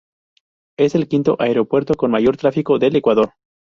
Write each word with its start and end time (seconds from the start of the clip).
Es 0.79 0.95
el 0.95 1.07
quinto 1.07 1.35
aeropuerto 1.37 1.93
con 1.93 2.09
mayor 2.09 2.35
tráfico 2.35 2.79
del 2.79 2.95
Ecuador. 2.95 3.35